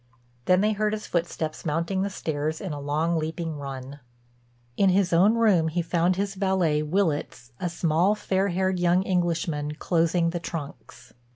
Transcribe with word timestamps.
Then 0.45 0.61
they 0.61 0.71
heard 0.71 0.93
his 0.93 1.05
footsteps 1.05 1.63
mounting 1.63 2.01
the 2.01 2.09
stairs 2.09 2.59
in 2.59 2.73
a 2.73 2.79
long, 2.81 3.19
leaping 3.19 3.57
run. 3.57 3.99
In 4.75 4.89
his 4.89 5.13
own 5.13 5.35
room 5.35 5.67
he 5.67 5.83
found 5.83 6.15
his 6.15 6.33
valet, 6.33 6.81
Willitts, 6.81 7.51
a 7.59 7.69
small, 7.69 8.15
fair 8.15 8.47
haired 8.47 8.79
young 8.79 9.03
Englishman, 9.03 9.75
closing 9.75 10.31
the 10.31 10.39
trunks. 10.39 11.13